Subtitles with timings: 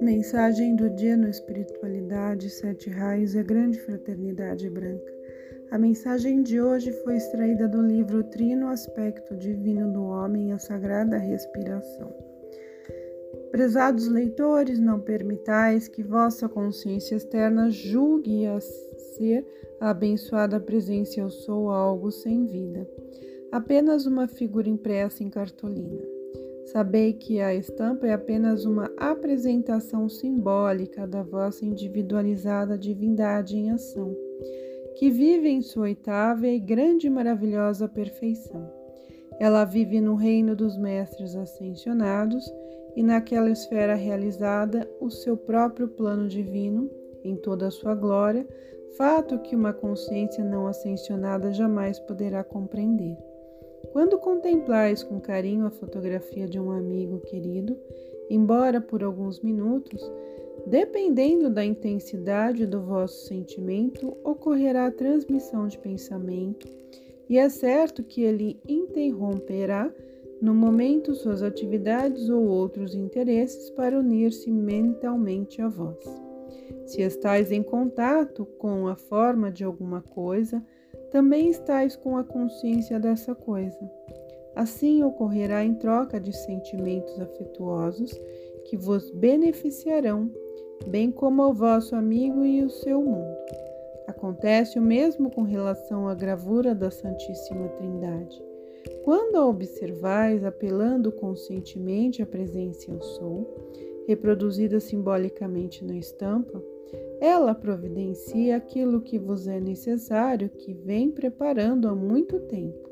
[0.00, 5.12] Mensagem do dia no Espiritualidade, Sete Raios e a Grande Fraternidade Branca.
[5.70, 11.18] A mensagem de hoje foi extraída do livro Trino Aspecto Divino do Homem a Sagrada
[11.18, 12.14] Respiração.
[13.50, 19.46] Prezados leitores, não permitais que vossa consciência externa julgue a ser
[19.78, 22.88] a abençoada presença Eu Sou algo sem vida,
[23.52, 26.19] apenas uma figura impressa em cartolina.
[26.72, 34.16] Sabei que a estampa é apenas uma apresentação simbólica da vossa individualizada divindade em ação,
[34.96, 38.70] que vive em sua oitava e grande e maravilhosa perfeição.
[39.40, 42.44] Ela vive no reino dos mestres ascensionados
[42.94, 46.88] e naquela esfera realizada o seu próprio plano divino
[47.24, 48.46] em toda a sua glória,
[48.96, 53.29] fato que uma consciência não ascensionada jamais poderá compreender.
[53.92, 57.76] Quando contemplais com carinho a fotografia de um amigo querido,
[58.28, 60.00] embora por alguns minutos,
[60.66, 66.68] dependendo da intensidade do vosso sentimento, ocorrerá a transmissão de pensamento,
[67.28, 69.92] e é certo que ele interromperá
[70.40, 76.04] no momento suas atividades ou outros interesses para unir-se mentalmente a vós.
[76.86, 80.64] Se estáis em contato com a forma de alguma coisa,
[81.10, 83.78] também estáis com a consciência dessa coisa.
[84.54, 88.12] Assim ocorrerá em troca de sentimentos afetuosos
[88.64, 90.30] que vos beneficiarão,
[90.86, 93.36] bem como ao vosso amigo e o seu mundo.
[94.06, 98.42] Acontece o mesmo com relação à gravura da Santíssima Trindade.
[99.04, 103.46] Quando a observais apelando conscientemente à presença Eu Sou,
[104.06, 106.62] reproduzida simbolicamente na estampa,
[107.20, 112.88] ela providencia aquilo que vos é necessário, que vem preparando há muito tempo,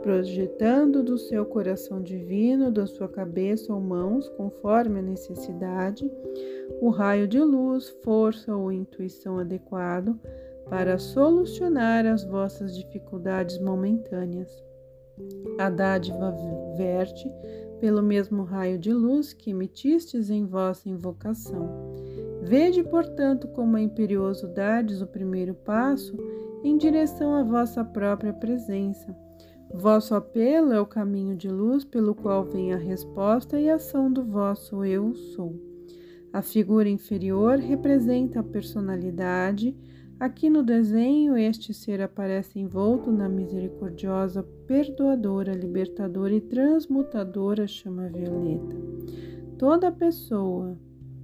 [0.00, 6.10] projetando do seu coração divino, da sua cabeça ou mãos, conforme a necessidade,
[6.80, 10.18] o raio de luz, força ou intuição adequado
[10.70, 14.64] para solucionar as vossas dificuldades momentâneas.
[15.58, 16.34] A dádiva
[16.76, 17.30] verte
[17.78, 21.92] pelo mesmo raio de luz que emitistes em vossa invocação
[22.42, 26.16] Vede, portanto, como é imperioso dardes o primeiro passo
[26.64, 29.16] em direção à vossa própria presença.
[29.72, 34.24] Vosso apelo é o caminho de luz pelo qual vem a resposta e ação do
[34.24, 35.54] vosso Eu Sou.
[36.32, 39.76] A figura inferior representa a personalidade.
[40.18, 48.76] Aqui no desenho, este ser aparece envolto na misericordiosa, perdoadora, libertadora e transmutadora chama violeta.
[49.56, 50.76] Toda pessoa,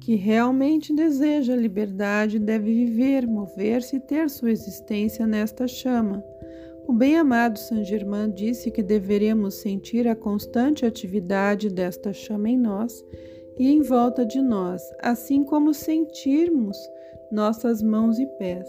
[0.00, 6.24] que realmente deseja liberdade deve viver, mover-se e ter sua existência nesta chama.
[6.88, 13.04] O bem-amado Saint Germain disse que deveremos sentir a constante atividade desta chama em nós
[13.58, 16.76] e em volta de nós, assim como sentirmos
[17.30, 18.68] nossas mãos e pés.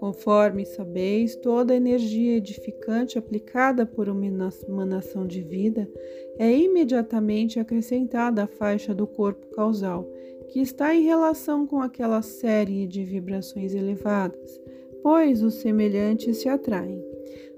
[0.00, 5.88] Conforme sabeis, toda energia edificante aplicada por uma emanação de vida
[6.38, 10.04] é imediatamente acrescentada à faixa do corpo causal
[10.52, 14.60] que está em relação com aquela série de vibrações elevadas,
[15.02, 17.02] pois os semelhantes se atraem.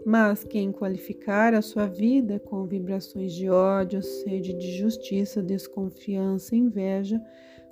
[0.06, 7.20] Mas quem qualificar a sua vida com vibrações de ódio, sede de justiça, desconfiança, inveja,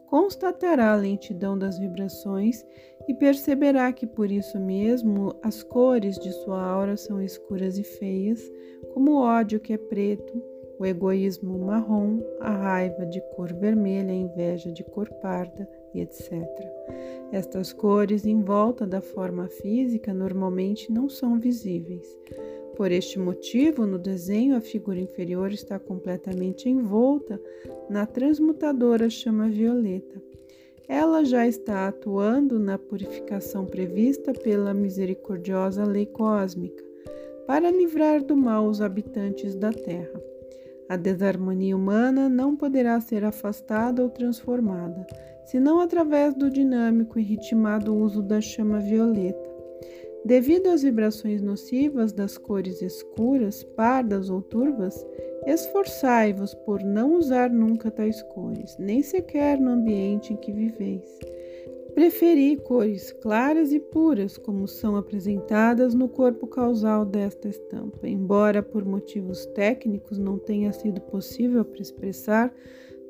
[0.06, 2.66] constatará a lentidão das vibrações
[3.06, 8.42] e perceberá que por isso mesmo as cores de sua aura são escuras e feias,
[8.92, 10.51] como o ódio que é preto,
[10.82, 16.32] o egoísmo marrom, a raiva de cor vermelha, a inveja de cor parda e etc.
[17.30, 22.18] Estas cores em volta da forma física normalmente não são visíveis.
[22.76, 27.40] Por este motivo, no desenho, a figura inferior está completamente envolta
[27.88, 30.20] na transmutadora chama violeta.
[30.88, 36.82] Ela já está atuando na purificação prevista pela misericordiosa lei cósmica,
[37.46, 40.31] para livrar do mal os habitantes da Terra.
[40.88, 45.06] A desarmonia humana não poderá ser afastada ou transformada,
[45.44, 49.50] senão através do dinâmico e ritmado uso da chama violeta.
[50.24, 54.94] Devido às vibrações nocivas das cores escuras, pardas ou turvas,
[55.46, 61.18] esforçai-vos por não usar nunca tais cores, nem sequer no ambiente em que viveis.
[61.94, 68.82] Preferi cores claras e puras, como são apresentadas no corpo causal desta estampa, embora por
[68.82, 72.52] motivos técnicos não tenha sido possível expressar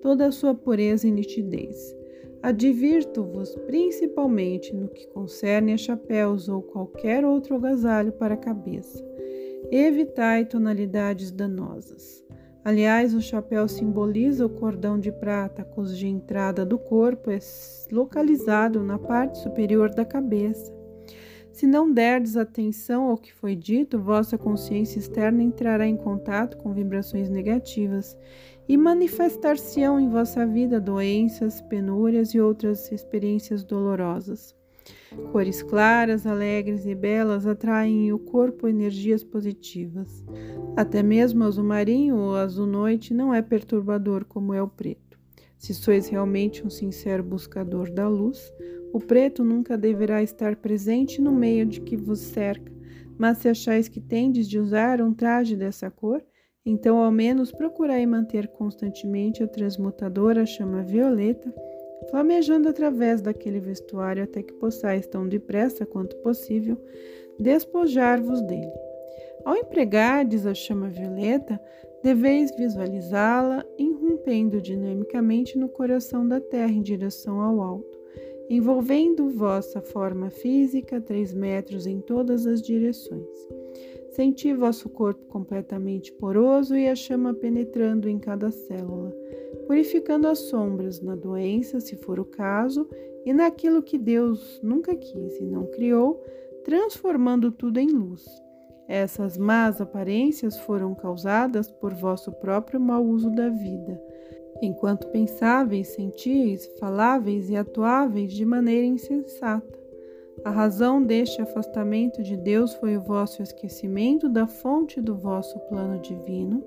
[0.01, 1.97] toda a sua pureza e nitidez.
[2.43, 9.01] Advirto-vos principalmente no que concerne a chapéus ou qualquer outro agasalho para a cabeça.
[9.71, 12.25] Evitai tonalidades danosas.
[12.65, 17.39] Aliás, o chapéu simboliza o cordão de prata, cuja entrada do corpo é
[17.91, 20.73] localizado na parte superior da cabeça.
[21.51, 26.73] Se não derdes atenção ao que foi dito, vossa consciência externa entrará em contato com
[26.73, 28.17] vibrações negativas
[28.69, 34.55] e manifestar-se-ão em vossa vida doenças, penúrias e outras experiências dolorosas.
[35.31, 40.25] Cores claras, alegres e belas atraem o corpo energias positivas.
[40.77, 45.19] Até mesmo o azul marinho ou azul noite não é perturbador como é o preto.
[45.59, 48.53] Se sois realmente um sincero buscador da luz,
[48.93, 52.73] o preto nunca deverá estar presente no meio de que vos cerca.
[53.17, 56.23] Mas se achais que tendes de usar um traje dessa cor,
[56.65, 61.53] então ao menos procurai manter constantemente a transmutadora chama violeta
[62.11, 66.77] flamejando através daquele vestuário até que possais tão depressa quanto possível
[67.39, 68.73] despojar-vos dele.
[69.45, 71.61] Ao empregardes a chama violeta,
[72.03, 77.99] deveis visualizá-la irrompendo dinamicamente no coração da terra em direção ao alto,
[78.49, 83.62] envolvendo vossa forma física três metros em todas as direções.
[84.13, 89.13] Senti vosso corpo completamente poroso e a chama penetrando em cada célula
[89.67, 92.89] purificando as sombras na doença, se for o caso,
[93.25, 96.23] e naquilo que Deus nunca quis e não criou,
[96.65, 98.25] transformando tudo em luz.
[98.89, 104.01] Essas más aparências foram causadas por vosso próprio mau uso da vida,
[104.61, 109.82] enquanto pensáveis, sentíeis, faláveis e atuáveis de maneira insensata.
[110.45, 116.01] A razão deste afastamento de Deus foi o vosso esquecimento da fonte do vosso plano
[116.01, 116.65] divino,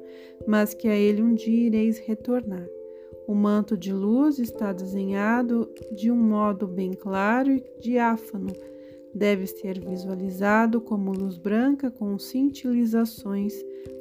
[0.47, 2.65] mas que a ele um dia ireis retornar.
[3.27, 8.53] O manto de luz está desenhado de um modo bem claro e diáfano.
[9.13, 13.53] Deve ser visualizado como luz branca com cintilizações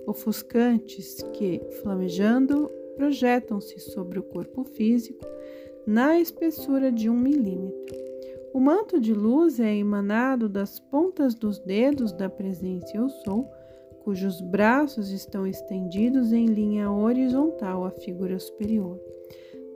[0.07, 5.25] ofuscantes que, flamejando, projetam-se sobre o corpo físico
[5.87, 8.04] na espessura de um milímetro.
[8.55, 13.51] O manto de luz é emanado das pontas dos dedos da presença Eu Sou,
[14.05, 18.97] cujos braços estão estendidos em linha horizontal à figura superior.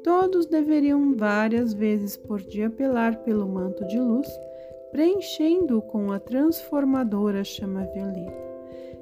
[0.04, 4.28] Todos deveriam várias vezes por dia apelar pelo manto de luz,
[4.92, 8.46] preenchendo-o com a transformadora chama violeta.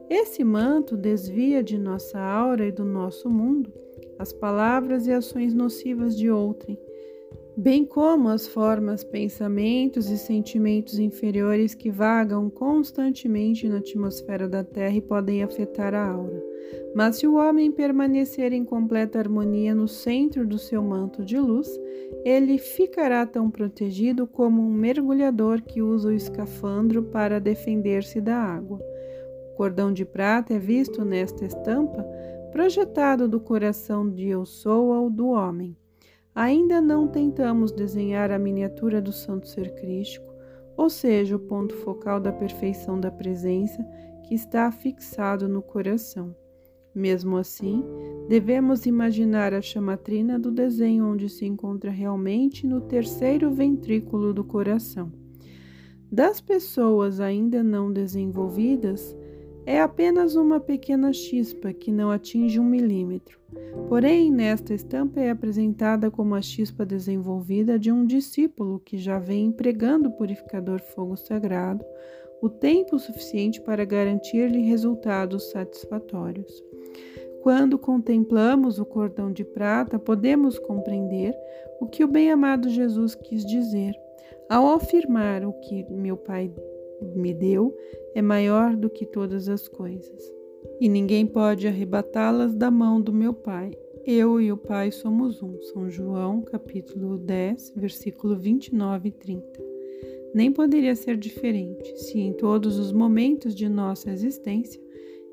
[0.08, 3.70] Esse manto desvia de nossa aura e do nosso mundo
[4.18, 6.78] as palavras e ações nocivas de outrem,
[7.56, 14.94] bem como as formas, pensamentos e sentimentos inferiores que vagam constantemente na atmosfera da Terra
[14.94, 16.44] e podem afetar a aura.
[16.94, 21.68] Mas se o homem permanecer em completa harmonia no centro do seu manto de luz,
[22.24, 28.80] ele ficará tão protegido como um mergulhador que usa o escafandro para defender-se da água.
[29.52, 32.02] O cordão de prata é visto nesta estampa,
[32.52, 35.76] projetado do coração de Eu Sou ao do homem.
[36.36, 40.30] Ainda não tentamos desenhar a miniatura do Santo Ser Crístico,
[40.76, 43.82] ou seja, o ponto focal da perfeição da presença
[44.22, 46.36] que está fixado no coração.
[46.94, 47.82] Mesmo assim,
[48.28, 55.10] devemos imaginar a chamatrina do desenho onde se encontra realmente no terceiro ventrículo do coração.
[56.12, 59.16] Das pessoas ainda não desenvolvidas,
[59.66, 63.38] é apenas uma pequena chispa que não atinge um milímetro.
[63.88, 69.46] Porém, nesta estampa é apresentada como a chispa desenvolvida de um discípulo que já vem
[69.46, 71.84] empregando o purificador fogo sagrado
[72.40, 76.62] o tempo suficiente para garantir-lhe resultados satisfatórios.
[77.42, 81.34] Quando contemplamos o cordão de prata, podemos compreender
[81.80, 83.94] o que o bem-amado Jesus quis dizer
[84.48, 86.52] ao afirmar o que meu Pai
[87.14, 87.76] me deu
[88.14, 90.32] é maior do que todas as coisas,
[90.80, 93.72] e ninguém pode arrebatá-las da mão do meu Pai.
[94.04, 95.60] Eu e o Pai somos um.
[95.62, 99.64] São João, capítulo 10, versículo 29 e 30.
[100.34, 104.80] Nem poderia ser diferente se em todos os momentos de nossa existência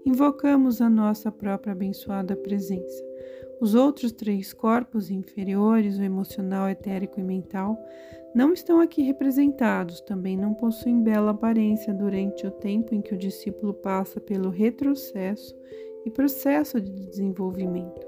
[0.06, 3.13] invocamos a nossa própria abençoada presença.
[3.60, 7.78] Os outros três corpos inferiores, o emocional, etérico e mental,
[8.36, 13.18] não estão aqui representados, também não possuem bela aparência durante o tempo em que o
[13.18, 15.56] discípulo passa pelo retrocesso
[16.04, 18.06] e processo de desenvolvimento.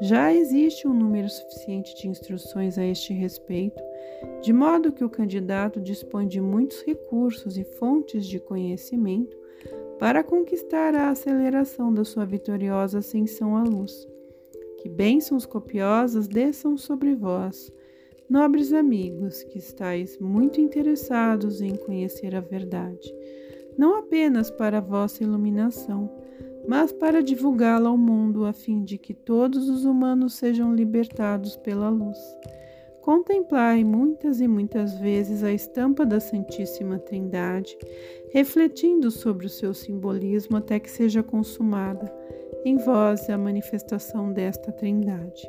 [0.00, 3.82] Já existe um número suficiente de instruções a este respeito,
[4.40, 9.36] de modo que o candidato dispõe de muitos recursos e fontes de conhecimento
[9.98, 14.08] para conquistar a aceleração da sua vitoriosa ascensão à luz.
[14.78, 17.72] Que bênçãos copiosas desçam sobre vós,
[18.28, 23.12] nobres amigos, que estáis muito interessados em conhecer a verdade,
[23.76, 26.10] não apenas para a vossa iluminação,
[26.66, 31.88] mas para divulgá-la ao mundo a fim de que todos os humanos sejam libertados pela
[31.88, 32.18] luz.
[33.02, 37.76] Contemplai muitas e muitas vezes a estampa da Santíssima Trindade,
[38.30, 42.12] refletindo sobre o seu simbolismo até que seja consumada
[42.64, 45.48] em vós a manifestação desta Trindade.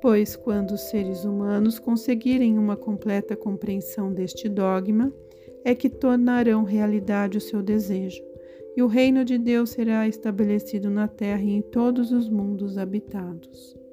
[0.00, 5.10] Pois, quando os seres humanos conseguirem uma completa compreensão deste dogma,
[5.64, 8.22] é que tornarão realidade o seu desejo,
[8.76, 13.83] e o reino de Deus será estabelecido na terra e em todos os mundos habitados.